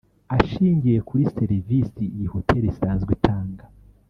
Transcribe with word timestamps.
ashingiye 0.37 0.99
kuri 1.07 1.23
serivisi 1.35 2.01
iyi 2.15 2.27
hotel 2.33 2.61
isanzwe 2.71 3.09
itanga 3.17 3.63